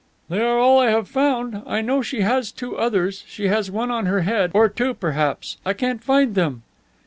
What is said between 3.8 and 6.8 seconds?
on her head, or two, perhaps; I can't find them."